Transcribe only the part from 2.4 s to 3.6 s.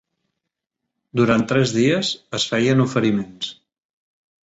feien oferiments.